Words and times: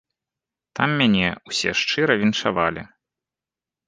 Там 0.77 0.89
мяне 1.01 1.27
ўсе 1.51 1.73
шчыра 1.81 2.13
віншавалі. 2.21 2.83